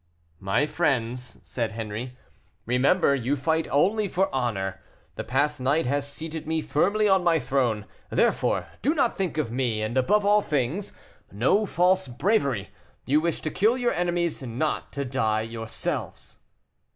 [0.39, 2.17] "My friends," said Henri,
[2.65, 4.81] "remember you fight only for honor;
[5.13, 9.51] the past night has seated me firmly on my throne, therefore do not think of
[9.51, 10.91] me; and, above all things,
[11.31, 12.71] no false bravery;
[13.05, 16.37] you wish to kill your enemies, not to die yourselves."